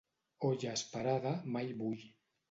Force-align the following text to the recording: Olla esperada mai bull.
Olla 0.47 0.71
esperada 0.77 1.33
mai 1.57 1.67
bull. 1.83 2.01